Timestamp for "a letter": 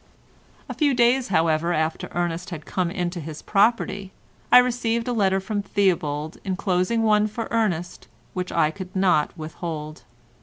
5.07-5.39